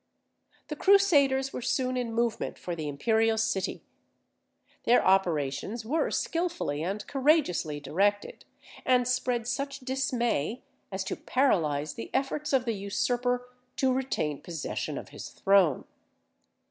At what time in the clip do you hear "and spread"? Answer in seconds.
8.83-9.47